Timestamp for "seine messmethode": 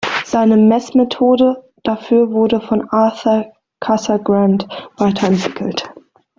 0.25-1.69